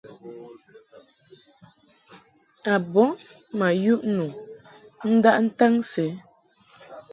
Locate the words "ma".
3.57-3.67